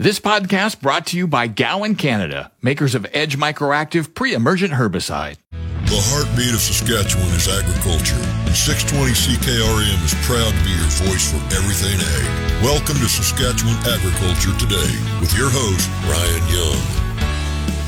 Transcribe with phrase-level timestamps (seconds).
[0.00, 5.36] This podcast brought to you by Gowan Canada, makers of Edge Microactive pre-emergent herbicide.
[5.52, 8.16] The heartbeat of Saskatchewan is agriculture,
[8.48, 12.64] and 620 CKRM is proud to be your voice for everything ag.
[12.64, 16.99] Welcome to Saskatchewan Agriculture Today with your host, Ryan Young.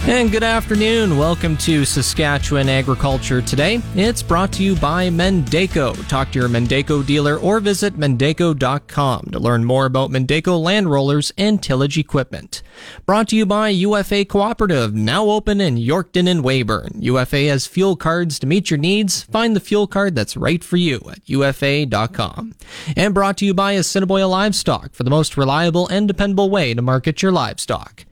[0.05, 1.17] And good afternoon.
[1.17, 3.81] Welcome to Saskatchewan Agriculture Today.
[3.95, 6.09] It's brought to you by Mandako.
[6.09, 11.31] Talk to your Mandako dealer or visit mandako.com to learn more about Mandako land rollers
[11.39, 12.63] and tillage equipment.
[13.07, 17.01] Brought to you by UFA Cooperative, now open in Yorkton and Weyburn.
[17.01, 19.23] UFA has fuel cards to meet your needs.
[19.23, 22.57] Find the fuel card that's right for you at ufa.com.
[22.97, 26.83] And brought to you by Assiniboia Livestock for the most reliable and dependable way to
[26.83, 28.05] market your livestock.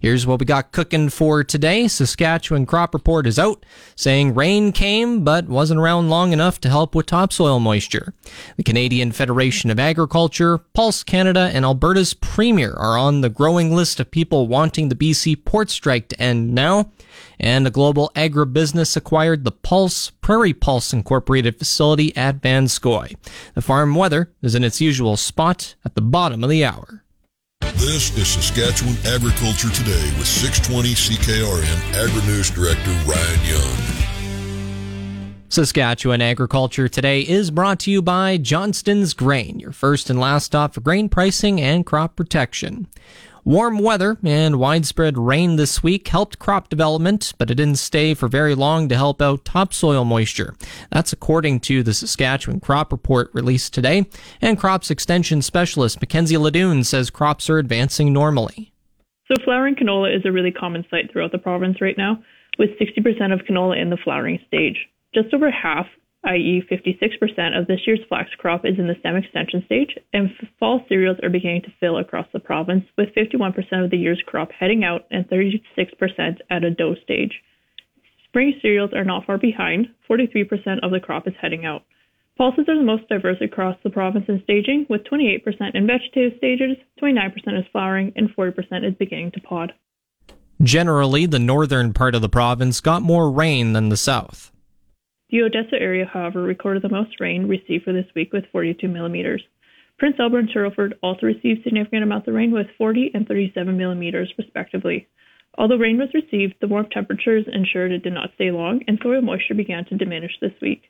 [0.00, 1.88] Here's what we got cooking for today.
[1.88, 3.64] Saskatchewan crop report is out
[3.96, 8.12] saying rain came but wasn't around long enough to help with topsoil moisture.
[8.56, 13.98] The Canadian Federation of Agriculture, Pulse Canada, and Alberta's Premier are on the growing list
[13.98, 16.90] of people wanting the BC port strike to end now.
[17.40, 23.16] And a global agribusiness acquired the Pulse Prairie Pulse Incorporated facility at Vanscoy.
[23.54, 27.04] The farm weather is in its usual spot at the bottom of the hour.
[27.62, 33.76] This is Saskatchewan Agriculture Today with 620 CKRM Agri News Director Ryan Young.
[35.48, 40.74] Saskatchewan Agriculture Today is brought to you by Johnston's Grain, your first and last stop
[40.74, 42.88] for grain pricing and crop protection.
[43.48, 48.28] Warm weather and widespread rain this week helped crop development, but it didn't stay for
[48.28, 50.54] very long to help out topsoil moisture.
[50.90, 54.04] That's according to the Saskatchewan Crop Report released today.
[54.42, 58.70] And crops extension specialist Mackenzie Ledoux says crops are advancing normally.
[59.28, 62.22] So, flowering canola is a really common sight throughout the province right now,
[62.58, 64.76] with 60% of canola in the flowering stage.
[65.14, 65.86] Just over half
[66.28, 70.30] i.e., 56% of this year's flax crop is in the stem extension stage, and
[70.60, 74.50] fall cereals are beginning to fill across the province, with 51% of the year's crop
[74.52, 75.62] heading out and 36%
[76.50, 77.32] at a dough stage.
[78.24, 81.82] Spring cereals are not far behind, 43% of the crop is heading out.
[82.36, 85.42] Pulses are the most diverse across the province in staging, with 28%
[85.74, 89.72] in vegetative stages, 29% is flowering, and 40% is beginning to pod.
[90.62, 94.52] Generally, the northern part of the province got more rain than the south.
[95.30, 99.42] The Odessa area, however, recorded the most rain received for this week with 42 millimeters.
[99.98, 104.32] Prince Albert and Turtleford also received significant amounts of rain with 40 and 37 millimeters,
[104.38, 105.06] respectively.
[105.58, 109.20] Although rain was received, the warm temperatures ensured it did not stay long, and soil
[109.20, 110.84] moisture began to diminish this week.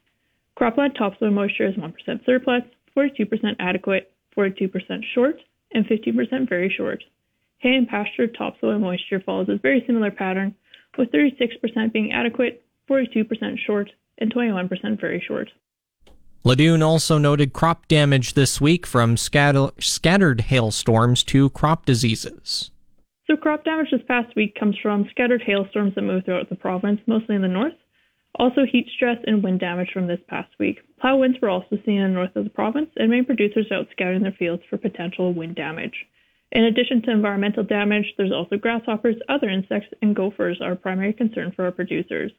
[0.56, 2.62] Cropland topsoil moisture is 1% surplus,
[2.96, 4.70] 42% adequate, 42%
[5.14, 5.36] short,
[5.72, 7.02] and 15% very short.
[7.58, 10.54] Hay and pasture topsoil moisture follows a very similar pattern,
[10.96, 15.50] with 36% being adequate, 42% short, and 21% very short.
[16.44, 22.70] Ledoux also noted crop damage this week from scatter- scattered hailstorms to crop diseases.
[23.26, 27.00] So, crop damage this past week comes from scattered hailstorms that move throughout the province,
[27.06, 27.74] mostly in the north.
[28.36, 30.78] Also, heat stress and wind damage from this past week.
[31.00, 33.78] Plow winds were also seen in the north of the province, and main producers are
[33.78, 36.06] out scouting their fields for potential wind damage.
[36.52, 41.12] In addition to environmental damage, there's also grasshoppers, other insects, and gophers are a primary
[41.12, 42.32] concern for our producers.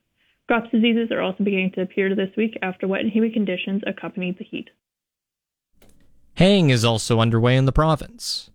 [0.49, 4.39] Crops diseases are also beginning to appear this week after wet and humid conditions accompanied
[4.39, 4.71] the heat.
[6.37, 8.49] Haying is also underway in the province.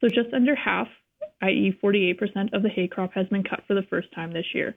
[0.00, 0.86] So just under half,
[1.42, 4.76] i.e., 48% of the hay crop has been cut for the first time this year.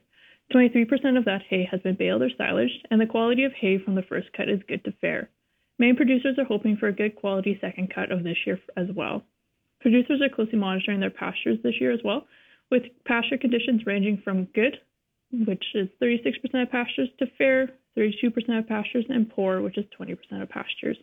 [0.52, 3.94] 23% of that hay has been baled or silaged, and the quality of hay from
[3.94, 5.30] the first cut is good to fair.
[5.78, 9.22] Main producers are hoping for a good quality second cut of this year as well.
[9.80, 12.26] Producers are closely monitoring their pastures this year as well,
[12.68, 14.80] with pasture conditions ranging from good
[15.32, 20.16] which is 36% of pastures, to fair, 32% of pastures, and poor, which is 20%
[20.42, 20.96] of pastures.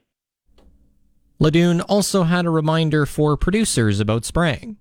[1.39, 4.77] Ledoux also had a reminder for producers about spraying.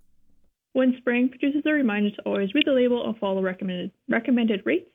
[0.73, 4.91] When spraying, producers are reminded to always read the label and follow recommended, recommended rates.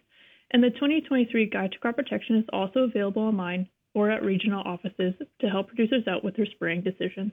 [0.51, 5.13] And the 2023 Guide to Crop Protection is also available online or at regional offices
[5.42, 7.31] to help producers out with their spraying decisions.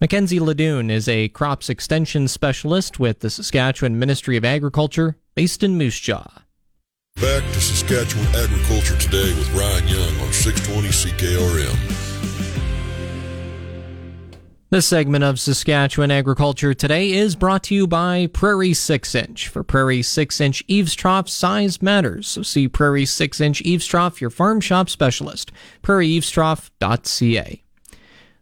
[0.00, 5.76] Mackenzie Ledoux is a crops extension specialist with the Saskatchewan Ministry of Agriculture based in
[5.76, 6.26] Moose Jaw.
[7.16, 11.76] Back to Saskatchewan Agriculture Today with Ryan Young on 620 CKRM.
[14.70, 19.48] This segment of Saskatchewan Agriculture Today is brought to you by Prairie 6 Inch.
[19.48, 22.26] For Prairie 6 Inch eaves trough, size matters.
[22.26, 25.52] So see Prairie 6 Inch eaves trough, your farm shop specialist.
[25.82, 27.64] PrairieEavesTrough.ca.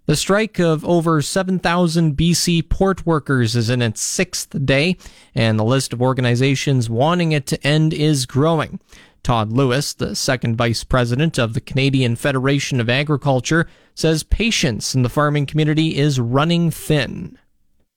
[0.09, 4.97] The strike of over 7,000 BC port workers is in its sixth day,
[5.35, 8.81] and the list of organizations wanting it to end is growing.
[9.23, 15.03] Todd Lewis, the second vice president of the Canadian Federation of Agriculture, says patience in
[15.03, 17.37] the farming community is running thin.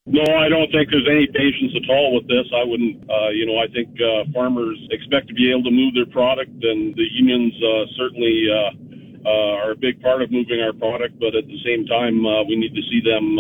[0.06, 2.52] No, I don't think there's any patience at all with this.
[2.54, 5.94] I wouldn't, uh, you know, I think uh, farmers expect to be able to move
[5.94, 8.48] their product, and the unions uh, certainly
[9.26, 11.20] uh, uh, are a big part of moving our product.
[11.20, 13.38] But at the same time, uh, we need to see them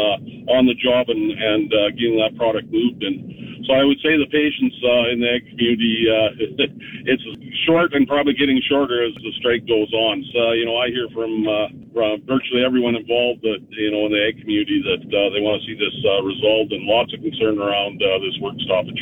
[0.49, 3.03] on the job and, and getting that product moved.
[3.03, 4.75] And so I would say the patience
[5.13, 6.07] in the ag community,
[7.11, 7.25] it's
[7.65, 10.23] short and probably getting shorter as the strike goes on.
[10.33, 14.21] So, you know, I hear from uh virtually everyone involved that, you know, in the
[14.21, 18.37] ag community that they want to see this resolved and lots of concern around this
[18.41, 19.01] work stoppage.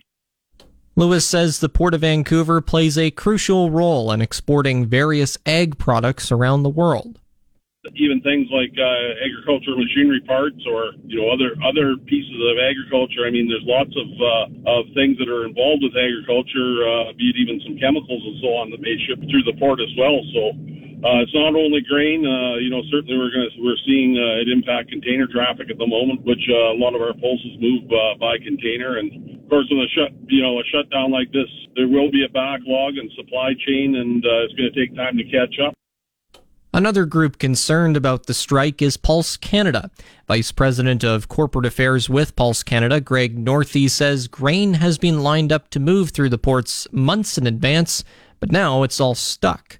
[0.99, 6.29] Lewis says the Port of Vancouver plays a crucial role in exporting various ag products
[6.29, 7.23] around the world.
[7.95, 13.23] Even things like uh, agricultural machinery parts, or you know other other pieces of agriculture.
[13.23, 17.31] I mean, there's lots of uh, of things that are involved with agriculture, uh, be
[17.31, 20.19] it even some chemicals and so on that may ship through the port as well.
[20.35, 20.51] So
[20.99, 22.27] uh, it's not only grain.
[22.27, 25.77] Uh, you know, certainly we're going to we're seeing uh, it impact container traffic at
[25.77, 28.97] the moment, which uh, a lot of our pulses move uh, by container.
[28.97, 32.25] And of course, with a shut you know a shutdown like this, there will be
[32.27, 35.73] a backlog in supply chain, and uh, it's going to take time to catch up.
[36.73, 39.89] Another group concerned about the strike is Pulse Canada.
[40.27, 45.51] Vice President of Corporate Affairs with Pulse Canada, Greg Northey, says grain has been lined
[45.51, 48.03] up to move through the ports months in advance,
[48.39, 49.79] but now it's all stuck.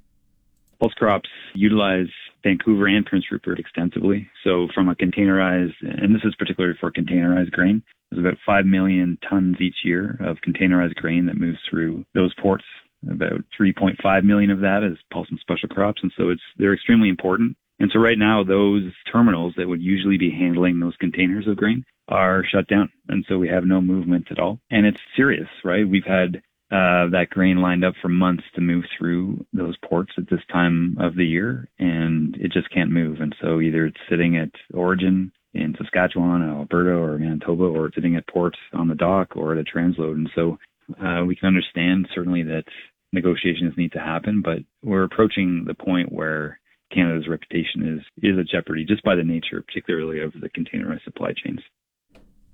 [0.80, 2.08] Pulse crops utilize
[2.44, 4.30] Vancouver and Prince Rupert extensively.
[4.44, 9.18] So from a containerized, and this is particularly for containerized grain, there's about 5 million
[9.30, 12.64] tons each year of containerized grain that moves through those ports.
[13.10, 16.02] About 3.5 million of that is pulse and special crops.
[16.02, 17.56] And so it's, they're extremely important.
[17.80, 21.86] And so right now, those terminals that would usually be handling those containers of grain
[22.10, 22.90] are shut down.
[23.08, 24.60] And so we have no movement at all.
[24.70, 25.88] And it's serious, right?
[25.88, 30.30] We've had uh, that grain lined up for months to move through those ports at
[30.30, 33.22] this time of the year, and it just can't move.
[33.22, 37.96] And so either it's sitting at origin in Saskatchewan, or Alberta, or Manitoba, or it's
[37.96, 40.14] sitting at ports on the dock or at a transload.
[40.14, 40.58] And so
[41.04, 42.66] uh, we can understand certainly that
[43.14, 46.60] negotiations need to happen, but we're approaching the point where
[46.94, 51.34] Canada's reputation is is at jeopardy just by the nature, particularly of the containerized supply
[51.34, 51.60] chains.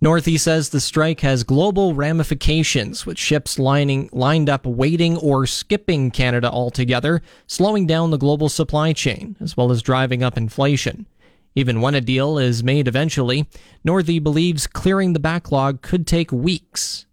[0.03, 6.11] Northey says the strike has global ramifications, with ships lining, lined up waiting or skipping
[6.11, 11.05] Canada altogether, slowing down the global supply chain, as well as driving up inflation.
[11.55, 13.47] Even when a deal is made eventually,
[13.87, 17.05] Northey believes clearing the backlog could take weeks.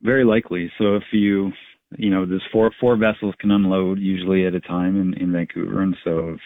[0.00, 0.70] Very likely.
[0.78, 1.50] So if you,
[1.98, 5.82] you know, there's four four vessels can unload usually at a time in, in Vancouver,
[5.82, 6.40] and so if,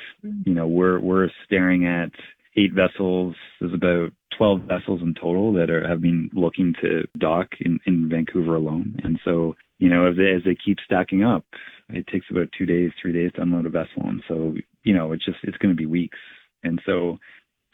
[0.46, 2.10] you know we're we're staring at
[2.56, 3.34] eight vessels.
[3.60, 8.08] There's about 12 vessels in total that are, have been looking to dock in, in
[8.08, 8.96] Vancouver alone.
[9.04, 11.44] And so, you know, as they, as they keep stacking up,
[11.88, 14.02] it takes about two days, three days to unload a vessel.
[14.04, 16.18] And so, you know, it's just, it's going to be weeks.
[16.62, 17.18] And so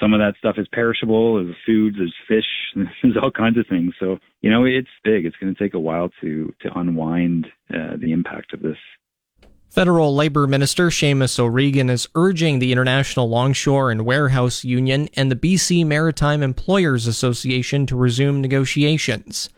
[0.00, 1.36] some of that stuff is perishable.
[1.36, 3.94] There's foods, there's fish, there's all kinds of things.
[3.98, 5.24] So, you know, it's big.
[5.24, 8.76] It's going to take a while to, to unwind uh, the impact of this.
[9.72, 15.34] Federal Labor Minister Seamus O'Regan is urging the International Longshore and Warehouse Union and the
[15.34, 19.48] BC Maritime Employers Association to resume negotiations.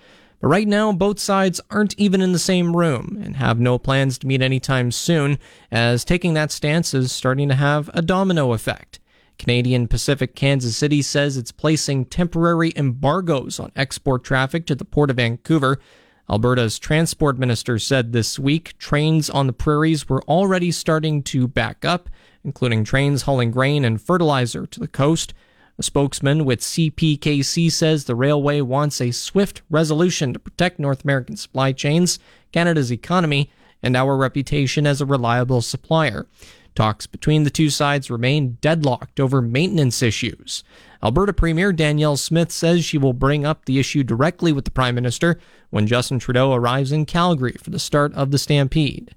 [0.40, 4.16] But right now, both sides aren't even in the same room and have no plans
[4.18, 5.37] to meet anytime soon,
[5.73, 9.00] as taking that stance is starting to have a domino effect.
[9.37, 15.11] Canadian Pacific Kansas City says it's placing temporary embargoes on export traffic to the Port
[15.11, 15.80] of Vancouver
[16.28, 21.84] Alberta's transport minister said this week trains on the prairies were already starting to back
[21.84, 22.08] up,
[22.42, 25.34] including trains hauling grain and fertilizer to the coast.
[25.78, 31.36] A spokesman with CPKC says the railway wants a swift resolution to protect North American
[31.36, 32.18] supply chains,
[32.52, 33.50] Canada's economy,
[33.82, 36.26] and our reputation as a reliable supplier.
[36.74, 40.64] Talks between the two sides remain deadlocked over maintenance issues.
[41.04, 44.94] Alberta Premier Danielle Smith says she will bring up the issue directly with the Prime
[44.94, 49.14] Minister when Justin Trudeau arrives in Calgary for the start of the stampede.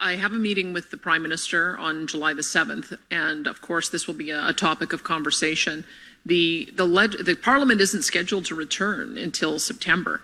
[0.00, 3.88] I have a meeting with the Prime Minister on July the 7th, and of course,
[3.88, 5.84] this will be a, topic of conversation.
[6.26, 10.20] The, the, leg- the Parliament isn't scheduled to return until September,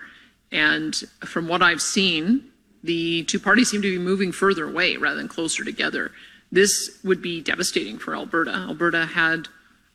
[0.51, 2.51] and from what I've seen,
[2.83, 6.11] the two parties seem to be moving further away rather than closer together.
[6.51, 8.53] This would be devastating for Alberta.
[8.53, 9.49] Alberta had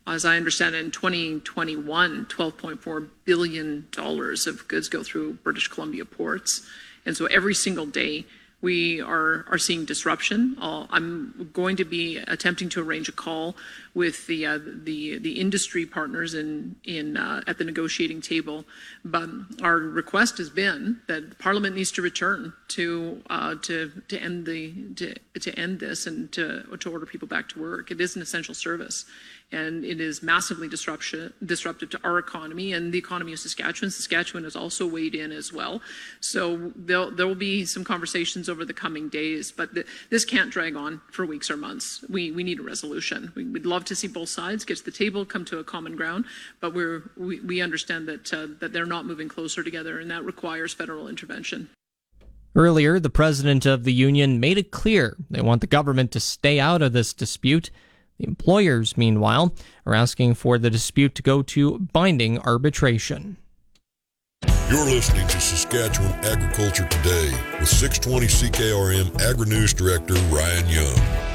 [0.09, 6.65] as I understand it, in 2021, $12.4 billion of goods go through British Columbia ports.
[7.05, 8.25] And so every single day,
[8.61, 10.57] we are, are seeing disruption.
[10.59, 13.55] Uh, I'm going to be attempting to arrange a call
[13.93, 18.65] with the uh, industry partners uh, at the negotiating table.
[19.05, 19.29] But
[19.61, 23.21] our request has been that Parliament needs to return to
[23.61, 27.61] to to end the to, to end this and to to order people back to
[27.61, 27.91] work.
[27.91, 29.05] It is an essential service,
[29.51, 33.89] and it is massively disruption, disruptive to our economy and the economy of Saskatchewan.
[33.89, 35.81] Saskatchewan has also weighed in as well.
[36.19, 40.75] So there will be some conversations over the coming days, but th- this can't drag
[40.75, 42.03] on for weeks or months.
[42.09, 43.31] We, we need a resolution.
[43.35, 45.95] We, would love to see both sides get to the table, come to a common
[45.95, 46.25] ground,
[46.59, 50.23] but we're, we, we understand that, uh, that they're not moving closer together, and that
[50.23, 51.69] requires federal intervention.
[52.55, 56.59] Earlier, the president of the union made it clear they want the government to stay
[56.59, 57.71] out of this dispute
[58.19, 63.37] the employers, meanwhile, are asking for the dispute to go to binding arbitration.
[64.69, 71.29] You're listening to Saskatchewan Agriculture Today with 620 CKRM Agri News Director Ryan Young.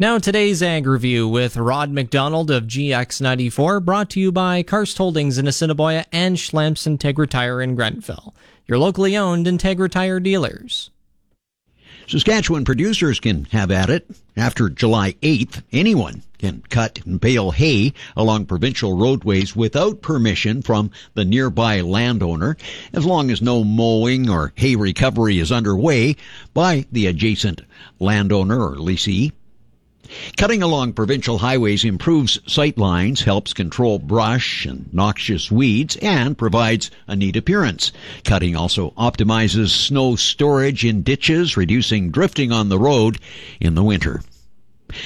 [0.00, 5.38] Now, today's Ag Review with Rod McDonald of GX94, brought to you by Karst Holdings
[5.38, 8.34] in Assiniboia and Schlamps Integra Tire in Grenfell,
[8.66, 10.90] your locally owned Integra Tire dealers.
[12.08, 14.10] Saskatchewan producers can have at it.
[14.34, 20.90] After July 8th, anyone can cut and bale hay along provincial roadways without permission from
[21.12, 22.56] the nearby landowner,
[22.94, 26.16] as long as no mowing or hay recovery is underway
[26.54, 27.60] by the adjacent
[28.00, 29.32] landowner or leasee.
[30.36, 36.90] Cutting along provincial highways improves sight lines, helps control brush and noxious weeds, and provides
[37.06, 37.92] a neat appearance.
[38.24, 43.18] Cutting also optimizes snow storage in ditches, reducing drifting on the road
[43.60, 44.22] in the winter.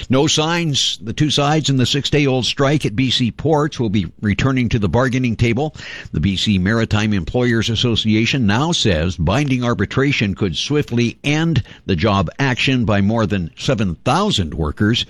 [0.09, 0.99] No signs.
[1.03, 4.69] The two sides in the six day old strike at BC ports will be returning
[4.71, 5.75] to the bargaining table.
[6.13, 12.85] The BC Maritime Employers Association now says binding arbitration could swiftly end the job action
[12.85, 15.07] by more than 7,000 workers.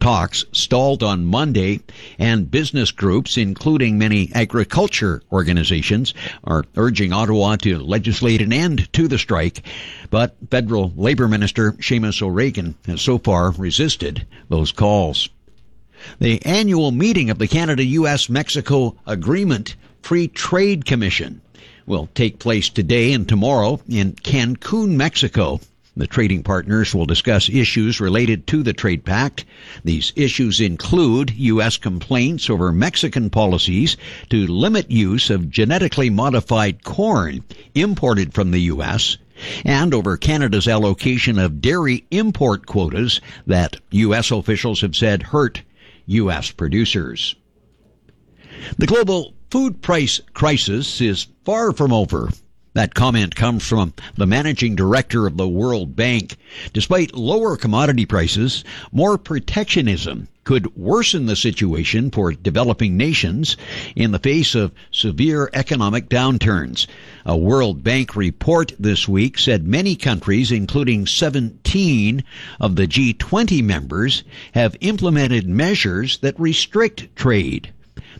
[0.00, 1.80] Talks stalled on Monday,
[2.18, 6.14] and business groups, including many agriculture organizations,
[6.44, 9.62] are urging Ottawa to legislate an end to the strike.
[10.12, 15.30] But federal labor minister Seamus O'Regan has so far resisted those calls.
[16.18, 21.40] The annual meeting of the Canada US Mexico Agreement Free Trade Commission
[21.86, 25.62] will take place today and tomorrow in Cancun, Mexico.
[25.96, 29.46] The trading partners will discuss issues related to the trade pact.
[29.82, 31.78] These issues include U.S.
[31.78, 33.96] complaints over Mexican policies
[34.28, 39.16] to limit use of genetically modified corn imported from the U.S.
[39.64, 44.30] and over Canada's allocation of dairy import quotas that U.S.
[44.30, 45.62] officials have said hurt
[46.06, 46.50] U.S.
[46.50, 47.36] producers.
[48.78, 52.30] The global food price crisis is far from over.
[52.74, 56.36] That comment comes from the managing director of the World Bank.
[56.72, 63.58] Despite lower commodity prices, more protectionism could worsen the situation for developing nations
[63.94, 66.86] in the face of severe economic downturns.
[67.26, 72.24] A World Bank report this week said many countries, including 17
[72.58, 74.24] of the G20 members,
[74.54, 77.70] have implemented measures that restrict trade.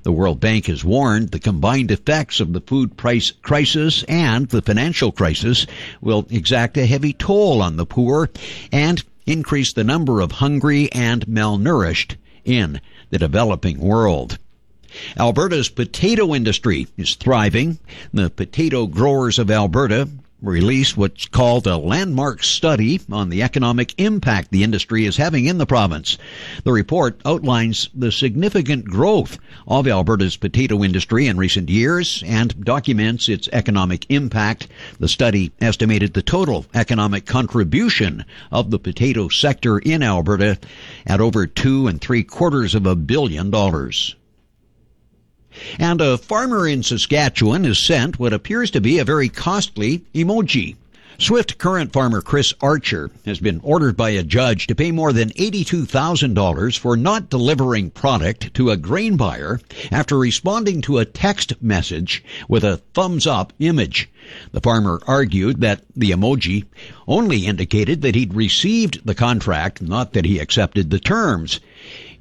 [0.02, 4.62] The World Bank has warned the combined effects of the food price crisis and the
[4.62, 5.66] financial crisis
[6.00, 8.30] will exact a heavy toll on the poor
[8.72, 12.80] and increase the number of hungry and malnourished in
[13.10, 14.38] the developing world.
[15.16, 17.78] Alberta's potato industry is thriving.
[18.12, 20.08] The potato growers of Alberta
[20.42, 25.58] released what's called a landmark study on the economic impact the industry is having in
[25.58, 26.18] the province.
[26.64, 33.28] The report outlines the significant growth of Alberta's potato industry in recent years and documents
[33.28, 34.66] its economic impact.
[34.98, 40.58] The study estimated the total economic contribution of the potato sector in Alberta
[41.06, 44.16] at over two and three quarters of a billion dollars.
[45.78, 50.76] And a farmer in Saskatchewan has sent what appears to be a very costly emoji.
[51.18, 55.30] Swift current farmer Chris Achter has been ordered by a judge to pay more than
[55.30, 59.60] $82,000 for not delivering product to a grain buyer
[59.92, 64.08] after responding to a text message with a thumbs up image.
[64.50, 66.64] The farmer argued that the emoji
[67.06, 71.60] only indicated that he'd received the contract, not that he accepted the terms.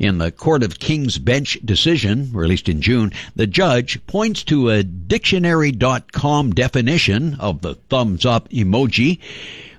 [0.01, 4.81] In the Court of King's Bench decision, released in June, the judge points to a
[4.81, 9.19] dictionary.com definition of the thumbs up emoji,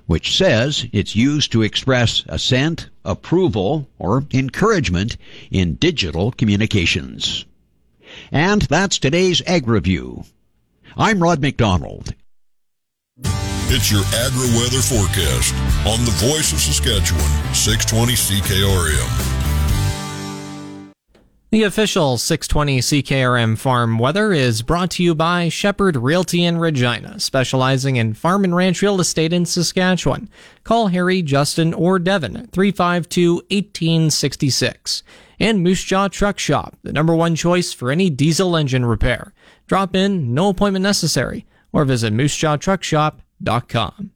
[0.07, 5.17] which says it's used to express assent, approval, or encouragement
[5.51, 7.45] in digital communications.
[8.31, 10.23] And that's today's Ag Review.
[10.97, 12.15] I'm Rod McDonald.
[13.75, 15.53] It's your agri weather forecast
[15.85, 19.42] on the voice of Saskatchewan, 620 CKRM.
[21.53, 27.21] The official 620 CKRM farm weather is brought to you by Shepherd Realty in Regina,
[27.21, 30.31] specializing in farm and ranch real estate in Saskatchewan.
[30.65, 35.03] Call Harry, Justin, or Devin 352 1866.
[35.39, 39.35] And Moose Jaw Truck Shop, the number one choice for any diesel engine repair.
[39.67, 44.11] Drop in, no appointment necessary, or visit moosejawtruckshop.com.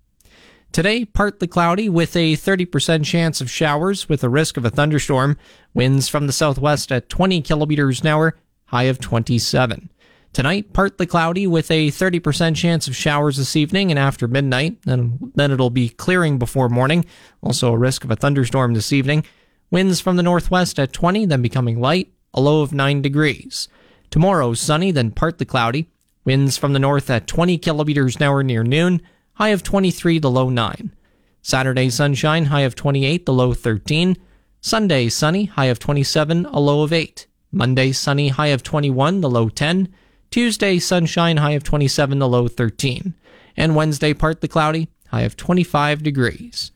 [0.72, 5.38] Today, partly cloudy with a 30% chance of showers with a risk of a thunderstorm.
[5.72, 9.90] Winds from the southwest at 20 kilometers an hour, high of 27.
[10.34, 15.32] Tonight, partly cloudy with a 30% chance of showers this evening and after midnight, and
[15.34, 17.06] then it'll be clearing before morning.
[17.40, 19.24] Also, a risk of a thunderstorm this evening.
[19.70, 23.68] Winds from the northwest at 20, then becoming light, a low of 9 degrees.
[24.10, 25.88] Tomorrow, sunny, then partly cloudy.
[26.26, 29.00] Winds from the north at 20 kilometers an hour near noon
[29.36, 30.94] high of 23, the low 9.
[31.42, 34.16] Saturday, sunshine, high of 28, the low 13.
[34.60, 37.26] Sunday, sunny, high of 27, a low of 8.
[37.52, 39.88] Monday, sunny, high of 21, the low 10.
[40.30, 43.14] Tuesday, sunshine, high of 27, the low 13.
[43.56, 46.72] And Wednesday, partly cloudy, high of 25 degrees.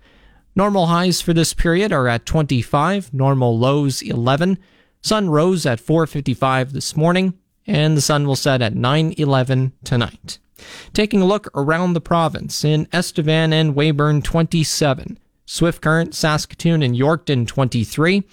[0.54, 4.58] Normal highs for this period are at 25, normal lows 11.
[5.00, 7.32] Sun rose at 4:55 this morning,
[7.66, 10.38] and the sun will set at 9:11 tonight.
[10.92, 16.94] Taking a look around the province in Estevan and Weyburn 27, Swift Current, Saskatoon, and
[16.94, 18.24] Yorkton 23.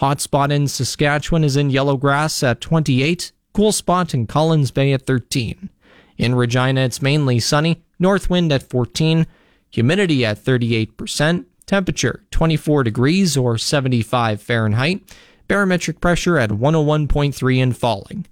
[0.00, 3.32] Hotspot in Saskatchewan is in Yellowgrass at 28.
[3.52, 5.70] Cool spot in Collins Bay at 13.
[6.18, 7.82] In Regina, it's mainly sunny.
[7.98, 9.26] North wind at 14.
[9.70, 11.44] Humidity at 38%.
[11.66, 15.02] Temperature 24 degrees or 75 Fahrenheit.
[15.48, 18.26] Barometric pressure at 101.3 and falling.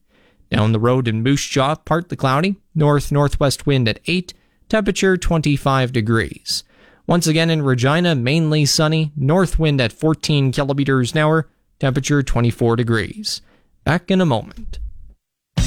[0.50, 4.34] Down the road in Moose Jaw, partly cloudy, north northwest wind at 8,
[4.68, 6.64] temperature 25 degrees.
[7.06, 12.76] Once again in Regina, mainly sunny, north wind at 14 kilometers an hour, temperature 24
[12.76, 13.42] degrees.
[13.84, 14.78] Back in a moment.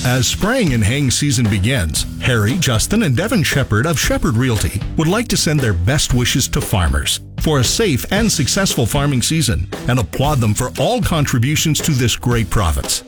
[0.05, 5.07] As spraying and haying season begins, Harry, Justin, and Devin Shepherd of Shepherd Realty would
[5.07, 9.67] like to send their best wishes to farmers for a safe and successful farming season
[9.87, 13.03] and applaud them for all contributions to this great province.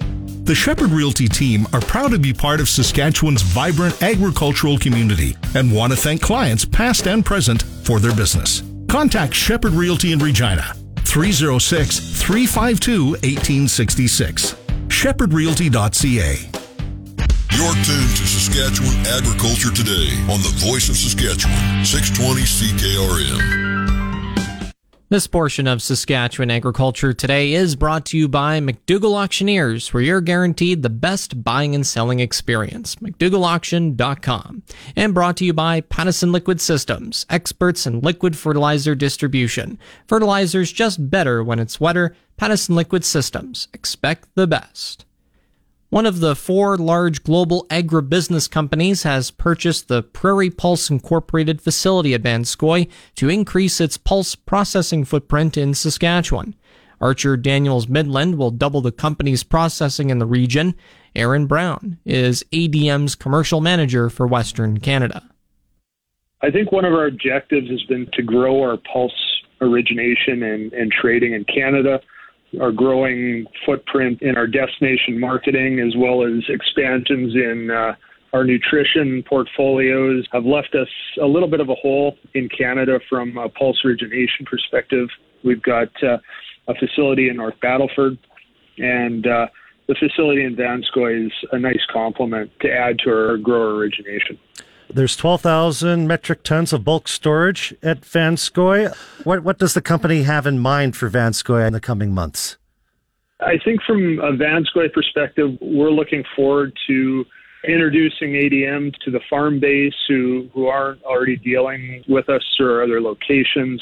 [0.46, 5.74] The Shepherd Realty team are proud to be part of Saskatchewan's vibrant agricultural community and
[5.74, 8.62] want to thank clients past and present for their business.
[8.88, 14.54] Contact Shepherd Realty in Regina 306 352 1866.
[14.86, 16.52] ShepherdRealty.ca.
[17.58, 23.75] You're tuned to Saskatchewan Agriculture Today on the Voice of Saskatchewan, 620 CKRM.
[25.08, 30.20] This portion of Saskatchewan Agriculture Today is brought to you by McDougall Auctioneers, where you're
[30.20, 32.96] guaranteed the best buying and selling experience.
[32.96, 34.63] McDougallAuction.com.
[34.96, 39.78] And brought to you by Pattison Liquid Systems, experts in liquid fertilizer distribution.
[40.08, 42.15] Fertilizer's just better when it's wetter.
[42.38, 43.68] Pattison Liquid Systems.
[43.76, 45.06] Expect the best.
[45.89, 52.13] One of the four large global agribusiness companies has purchased the Prairie Pulse Incorporated facility
[52.13, 56.56] at Vanscoy to increase its pulse processing footprint in Saskatchewan.
[57.00, 60.74] Archer Daniels Midland will double the company's processing in the region.
[61.15, 65.30] Aaron Brown is ADM's commercial manager for Western Canada.
[66.41, 69.13] I think one of our objectives has been to grow our pulse
[69.62, 72.02] origination and, and trading in Canada
[72.62, 77.96] our growing footprint in our destination marketing, as well as expansions in uh,
[78.34, 80.89] our nutrition portfolios, have left us
[81.22, 85.08] a little bit of a hole in Canada from a pulse origination perspective.
[85.44, 86.18] We've got uh,
[86.68, 88.18] a facility in North Battleford,
[88.78, 89.48] and uh,
[89.88, 94.39] the facility in Vanscoy is a nice complement to add to our grower origination.
[94.89, 98.95] There's 12,000 metric tons of bulk storage at Vanscoy.
[99.24, 102.58] What, what does the company have in mind for Vanscoy in the coming months?
[103.41, 107.26] I think from a Vanscoy perspective, we're looking forward to
[107.67, 113.02] introducing ADM to the farm base who, who aren't already dealing with us or other
[113.02, 113.82] locations,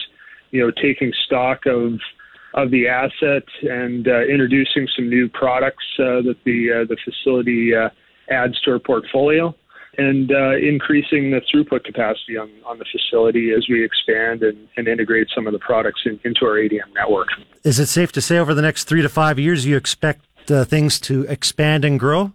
[0.51, 1.99] you know, taking stock of
[2.55, 7.75] of the asset and uh, introducing some new products uh, that the uh, the facility
[7.75, 7.89] uh,
[8.29, 9.55] adds to our portfolio
[9.97, 14.87] and uh, increasing the throughput capacity on, on the facility as we expand and, and
[14.87, 17.27] integrate some of the products in, into our ADM network.
[17.63, 20.65] Is it safe to say over the next three to five years you expect uh,
[20.65, 22.33] things to expand and grow?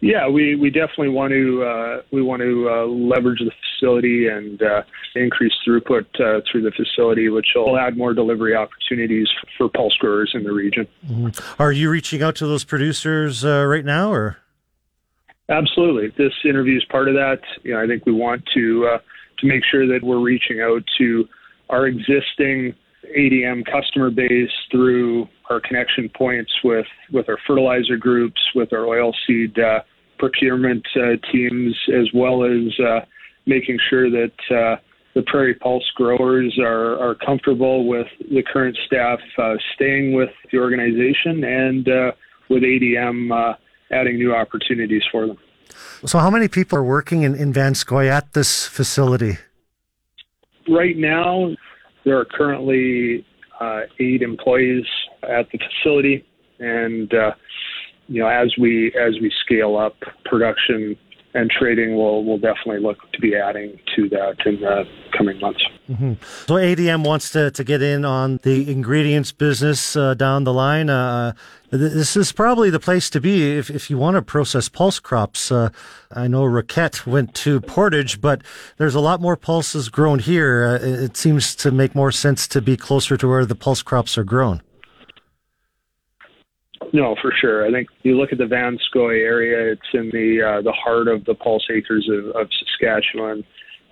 [0.00, 4.62] Yeah, we, we definitely want to uh, we want to uh, leverage the facility and
[4.62, 4.82] uh,
[5.14, 10.30] increase throughput uh, through the facility, which will add more delivery opportunities for pulse growers
[10.32, 10.86] in the region.
[11.06, 11.62] Mm-hmm.
[11.62, 14.38] Are you reaching out to those producers uh, right now, or?
[15.50, 17.40] Absolutely, this interview is part of that.
[17.64, 18.98] You know, I think we want to uh,
[19.40, 21.28] to make sure that we're reaching out to
[21.68, 22.74] our existing
[23.16, 29.58] ADM customer base through our connection points with, with our fertilizer groups, with our oilseed
[29.58, 29.80] uh,
[30.18, 33.00] procurement uh, teams, as well as uh,
[33.46, 34.76] making sure that uh,
[35.14, 40.58] the Prairie Pulse growers are, are comfortable with the current staff uh, staying with the
[40.58, 42.12] organization and uh,
[42.48, 43.56] with ADM
[43.90, 45.38] adding new opportunities for them.
[46.04, 49.38] So, how many people are working in, in Vanscoy at this facility?
[50.68, 51.50] Right now,
[52.04, 53.24] there are currently
[53.60, 54.84] uh, eight employees
[55.22, 56.26] at the facility,
[56.58, 57.32] and uh,
[58.08, 60.96] you know, as we as we scale up production
[61.34, 64.84] and trading, we'll we'll definitely look to be adding to that in the
[65.16, 65.64] coming months.
[65.88, 66.14] Mm-hmm.
[66.46, 70.90] So ADM wants to, to get in on the ingredients business uh, down the line.
[70.90, 71.32] Uh,
[71.70, 75.52] this is probably the place to be if, if you want to process pulse crops.
[75.52, 75.70] Uh,
[76.10, 78.42] I know Roquette went to Portage, but
[78.76, 80.64] there's a lot more pulses grown here.
[80.64, 84.18] Uh, it seems to make more sense to be closer to where the pulse crops
[84.18, 84.62] are grown.
[86.92, 87.66] No, for sure.
[87.66, 91.24] I think you look at the Vanscoy area; it's in the uh, the heart of
[91.24, 93.44] the pulse acres of, of Saskatchewan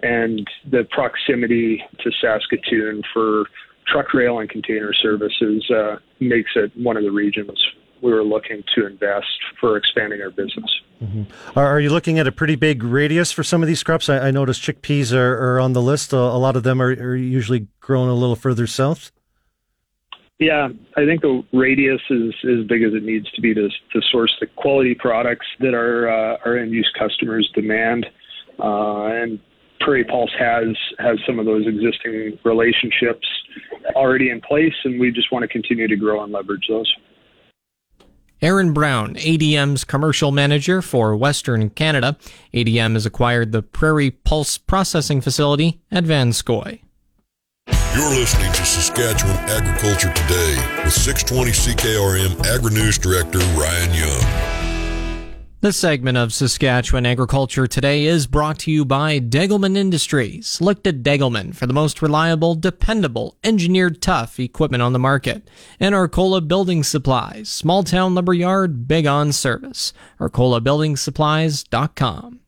[0.02, 3.44] and the proximity to Saskatoon for
[3.86, 7.58] truck rail and container services uh, makes it one of the regions
[8.02, 9.26] we were looking to invest
[9.60, 10.70] for expanding our business.
[11.02, 11.58] Mm-hmm.
[11.58, 14.08] Are, you looking at a pretty big radius for some of these crops?
[14.08, 16.12] I, I noticed chickpeas are, are, on the list.
[16.12, 19.10] A, a lot of them are, are, usually grown a little further south.
[20.38, 24.02] Yeah, I think the radius is as big as it needs to be to, to
[24.12, 28.06] source the quality products that our uh, our end use customers demand.
[28.60, 29.40] Uh, and
[29.80, 33.26] Prairie Pulse has has some of those existing relationships
[33.96, 36.92] already in place, and we just want to continue to grow and leverage those.
[38.40, 42.16] Aaron Brown, ADM's commercial manager for Western Canada.
[42.54, 46.80] ADM has acquired the Prairie Pulse processing facility at Vanscoy.
[47.98, 54.22] You're listening to Saskatchewan Agriculture Today with 620 CKRM Agri News Director Ryan Young.
[55.62, 60.60] This segment of Saskatchewan Agriculture Today is brought to you by Degelman Industries.
[60.60, 65.50] Look to Degelman for the most reliable, dependable, engineered tough equipment on the market.
[65.80, 69.92] And Arcola Building Supplies, small town lumber yard, big on service.
[70.20, 72.40] ArcolaBuildingSupplies.com.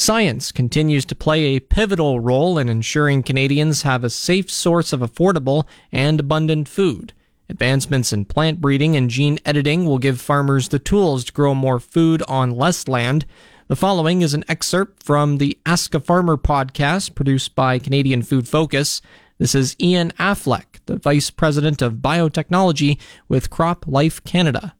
[0.00, 5.00] Science continues to play a pivotal role in ensuring Canadians have a safe source of
[5.00, 7.12] affordable and abundant food.
[7.48, 11.80] Advancements in plant breeding and gene editing will give farmers the tools to grow more
[11.80, 13.26] food on less land.
[13.66, 18.46] The following is an excerpt from the Ask a Farmer podcast produced by Canadian Food
[18.46, 19.02] Focus.
[19.38, 24.76] This is Ian Affleck, the Vice President of Biotechnology with CropLife Canada.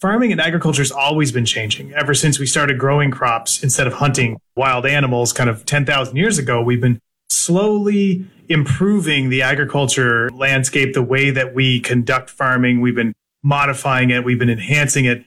[0.00, 1.94] Farming and agriculture has always been changing.
[1.94, 6.38] Ever since we started growing crops instead of hunting wild animals kind of 10,000 years
[6.38, 12.82] ago, we've been slowly improving the agriculture landscape, the way that we conduct farming.
[12.82, 14.22] We've been modifying it.
[14.22, 15.24] We've been enhancing it.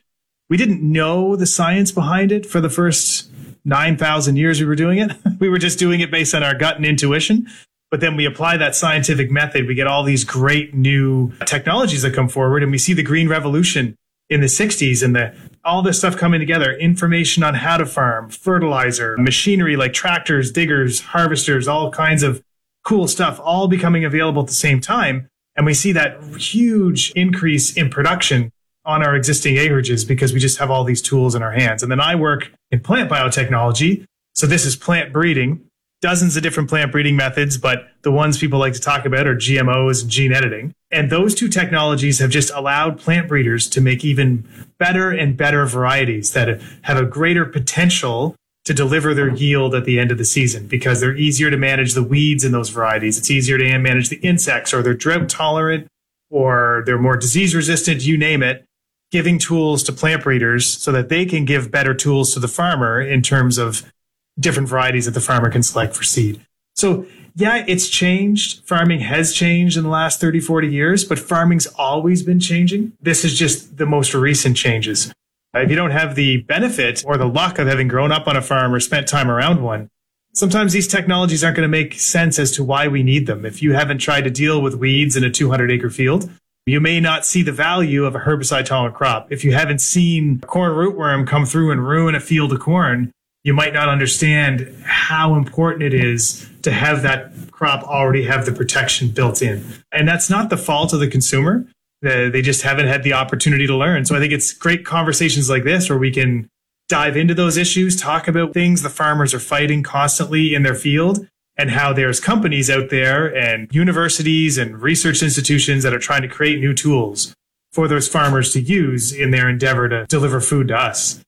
[0.50, 3.32] We didn't know the science behind it for the first
[3.66, 5.12] 9,000 years we were doing it.
[5.40, 7.48] we were just doing it based on our gut and intuition.
[7.90, 9.68] But then we apply that scientific method.
[9.68, 13.28] We get all these great new technologies that come forward and we see the green
[13.28, 13.98] revolution
[14.30, 18.30] in the 60s and the all this stuff coming together information on how to farm
[18.30, 22.42] fertilizer machinery like tractors diggers harvesters all kinds of
[22.84, 25.30] cool stuff all becoming available at the same time.
[25.56, 28.52] And we see that huge increase in production
[28.86, 31.84] on our existing acreages because we just have all these tools in our hands.
[31.84, 34.06] And then I work in plant biotechnology.
[34.34, 35.69] So this is plant breeding,
[36.02, 39.36] dozens of different plant breeding methods, but the ones people like to talk about are
[39.36, 40.74] GMOs and gene editing.
[40.92, 45.66] And those two technologies have just allowed plant breeders to make even better and better
[45.66, 48.36] varieties that have a greater potential
[48.66, 51.94] to deliver their yield at the end of the season because they're easier to manage
[51.94, 53.18] the weeds in those varieties.
[53.18, 55.88] It's easier to manage the insects or they're drought tolerant
[56.30, 58.66] or they're more disease resistant, you name it.
[59.12, 63.02] Giving tools to plant breeders so that they can give better tools to the farmer
[63.02, 63.92] in terms of
[64.39, 66.45] different varieties that the farmer can select for seed.
[66.75, 68.65] So yeah, it's changed.
[68.67, 72.93] Farming has changed in the last 30, 40 years, but farming's always been changing.
[73.02, 75.12] This is just the most recent changes.
[75.56, 78.36] Uh, if you don't have the benefit or the luck of having grown up on
[78.36, 79.89] a farm or spent time around one,
[80.34, 83.45] sometimes these technologies aren't going to make sense as to why we need them.
[83.45, 86.30] If you haven't tried to deal with weeds in a 200 acre field,
[86.69, 89.32] You may not see the value of a herbicide tolerant crop.
[89.32, 93.12] If you haven't seen a corn rootworm come through and ruin a field of corn,
[93.43, 98.52] you might not understand how important it is to have that crop already have the
[98.52, 99.63] protection built in.
[99.91, 101.65] And that's not the fault of the consumer.
[102.02, 104.06] They just haven't had the opportunity to learn.
[104.06, 106.49] So I think it's great conversations like this where we can
[106.88, 111.28] dive into those issues, talk about things the farmers are fighting constantly in their field,
[111.58, 116.28] and how there's companies out there and universities and research institutions that are trying to
[116.28, 117.36] create new tools
[117.73, 121.21] for those farmers to use in their endeavor to deliver food to us.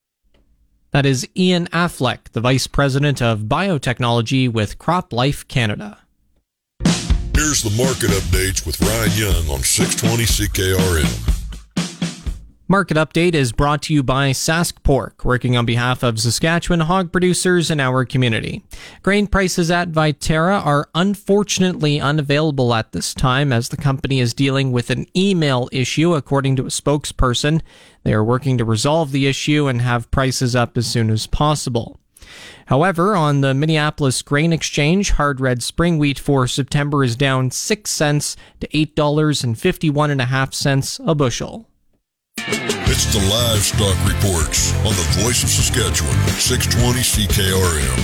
[0.91, 5.99] That is Ian Affleck, the Vice President of Biotechnology with CropLife Canada.
[7.33, 11.40] Here's the market updates with Ryan Young on 620 CKRM.
[12.71, 17.11] Market Update is brought to you by Sask Pork, working on behalf of Saskatchewan hog
[17.11, 18.63] producers in our community.
[19.03, 24.71] Grain prices at Viterra are unfortunately unavailable at this time as the company is dealing
[24.71, 27.59] with an email issue, according to a spokesperson.
[28.03, 31.99] They are working to resolve the issue and have prices up as soon as possible.
[32.67, 37.91] However, on the Minneapolis Grain Exchange, hard red spring wheat for September is down 6
[37.91, 41.67] cents to $8.51.5 a bushel.
[42.93, 47.97] It's the livestock reports on the voice of Saskatchewan, 620 CKRM.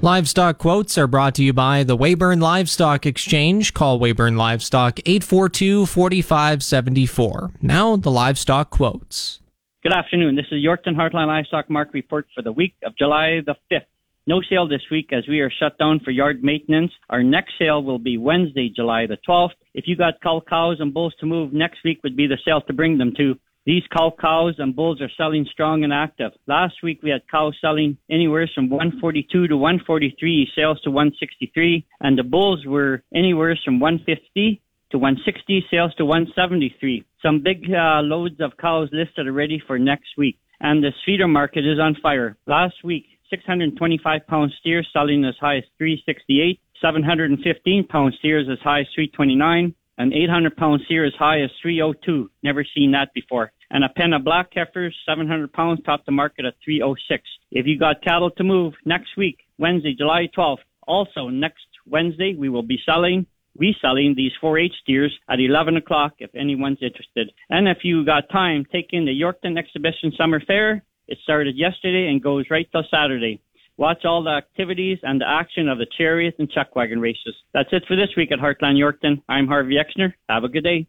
[0.00, 3.74] Livestock quotes are brought to you by the Weyburn Livestock Exchange.
[3.74, 7.50] Call Weyburn Livestock 842 4574.
[7.60, 9.40] Now, the livestock quotes.
[9.82, 10.36] Good afternoon.
[10.36, 13.86] This is Yorkton Heartland Livestock Market Report for the week of July the 5th.
[14.24, 16.92] No sale this week as we are shut down for yard maintenance.
[17.10, 19.56] Our next sale will be Wednesday, July the 12th.
[19.74, 22.60] If you got cull cows and bulls to move, next week would be the sale
[22.62, 23.34] to bring them to.
[23.66, 26.30] These cull cows and bulls are selling strong and active.
[26.46, 32.16] Last week we had cows selling anywhere from 142 to 143, sales to 163, and
[32.16, 34.60] the bulls were anywhere from 150
[34.92, 37.04] to 160, sales to 173.
[37.22, 40.38] Some big uh, loads of cows listed already for next week.
[40.60, 42.36] And the feeder market is on fire.
[42.46, 48.80] Last week, 625 pound steers selling as high as 368, 715 pound steers as high
[48.80, 52.30] as 329, and 800 pound steer as high as 302.
[52.42, 53.52] Never seen that before.
[53.70, 57.22] And a pen of black heifers, 700 pounds, topped the market at 306.
[57.50, 62.50] If you got cattle to move next week, Wednesday, July 12th, also next Wednesday, we
[62.50, 63.26] will be selling
[63.58, 67.30] reselling these 4-H steers at 11 o'clock if anyone's interested.
[67.50, 72.08] And if you got time, take in the Yorkton Exhibition Summer Fair it started yesterday
[72.08, 73.42] and goes right till Saturday.
[73.76, 77.34] Watch all the activities and the action of the chariot and chuck wagon races.
[77.52, 79.20] That's it for this week at Heartland Yorkton.
[79.28, 80.14] I'm Harvey Exner.
[80.28, 80.86] Have a good day.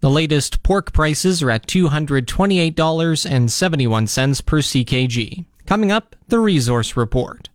[0.00, 5.44] The latest pork prices are at $228.71 per CKG.
[5.66, 7.50] Coming up, the Resource Report.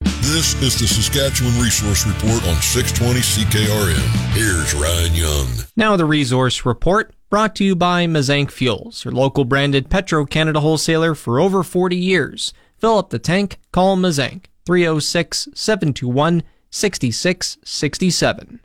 [0.00, 4.08] This is the Saskatchewan Resource Report on 620 CKRM.
[4.32, 5.48] Here's Ryan Young.
[5.76, 10.60] Now, the Resource Report brought to you by Mazank Fuels, your local branded Petro Canada
[10.60, 12.52] wholesaler for over 40 years.
[12.76, 18.60] Fill up the tank, call Mazank 306 721 6667.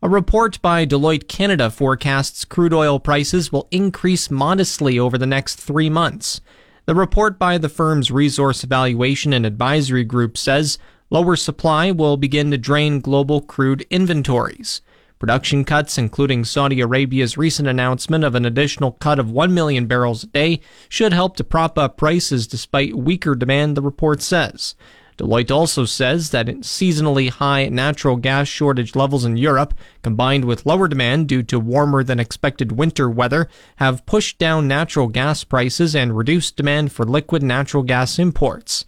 [0.00, 5.56] A report by Deloitte Canada forecasts crude oil prices will increase modestly over the next
[5.56, 6.40] three months.
[6.86, 10.78] The report by the firm's Resource Evaluation and Advisory Group says
[11.10, 14.80] lower supply will begin to drain global crude inventories.
[15.18, 20.24] Production cuts, including Saudi Arabia's recent announcement of an additional cut of 1 million barrels
[20.24, 24.74] a day, should help to prop up prices despite weaker demand, the report says.
[25.16, 30.88] Deloitte also says that seasonally high natural gas shortage levels in Europe, combined with lower
[30.88, 36.16] demand due to warmer than expected winter weather, have pushed down natural gas prices and
[36.16, 38.84] reduced demand for liquid natural gas imports.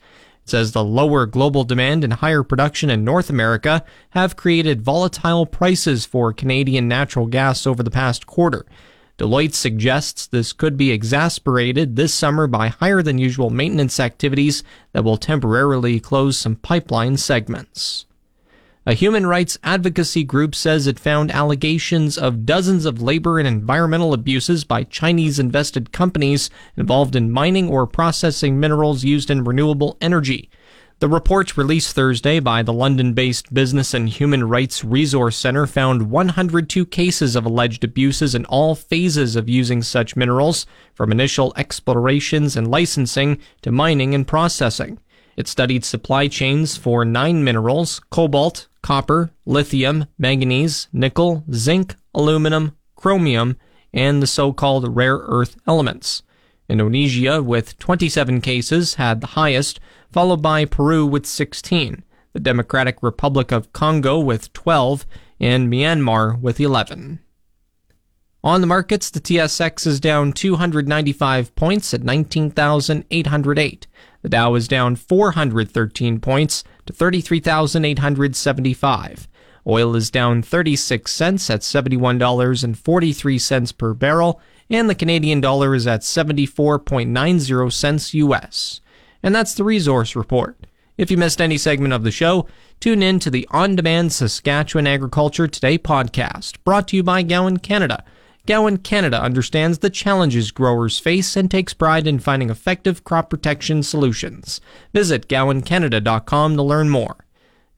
[0.48, 6.06] Says the lower global demand and higher production in North America have created volatile prices
[6.06, 8.64] for Canadian natural gas over the past quarter.
[9.18, 15.04] Deloitte suggests this could be exasperated this summer by higher than usual maintenance activities that
[15.04, 18.06] will temporarily close some pipeline segments.
[18.88, 24.14] A human rights advocacy group says it found allegations of dozens of labor and environmental
[24.14, 30.48] abuses by Chinese invested companies involved in mining or processing minerals used in renewable energy.
[31.00, 36.10] The report released Thursday by the London based Business and Human Rights Resource Center found
[36.10, 42.56] 102 cases of alleged abuses in all phases of using such minerals, from initial explorations
[42.56, 44.98] and licensing to mining and processing.
[45.36, 53.56] It studied supply chains for nine minerals cobalt, copper, lithium, manganese, nickel, zinc, aluminum, chromium,
[53.92, 56.22] and the so called rare earth elements.
[56.68, 59.80] Indonesia, with 27 cases, had the highest,
[60.12, 65.06] followed by Peru with 16, the Democratic Republic of Congo with 12,
[65.40, 67.20] and Myanmar with 11.
[68.44, 73.86] On the markets, the TSX is down 295 points at 19,808.
[74.22, 79.28] The Dow is down 413 points to 33,875.
[79.66, 86.02] Oil is down 36 cents at $71.43 per barrel, and the Canadian dollar is at
[86.02, 88.80] 74.90 cents US.
[89.20, 90.64] And that's the resource report.
[90.96, 92.46] If you missed any segment of the show,
[92.78, 97.56] tune in to the on demand Saskatchewan Agriculture Today podcast, brought to you by Gowan
[97.58, 98.04] Canada.
[98.48, 103.82] Gowan Canada understands the challenges growers face and takes pride in finding effective crop protection
[103.82, 104.62] solutions.
[104.94, 107.26] Visit gowancanada.com to learn more.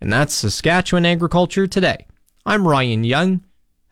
[0.01, 2.07] And that's Saskatchewan Agriculture Today.
[2.47, 3.43] I'm Ryan Young.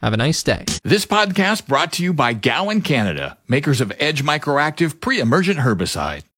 [0.00, 0.66] Have a nice day.
[0.84, 6.22] This podcast brought to you by Gowan Canada, makers of Edge MicroActiv pre-emergent herbicide.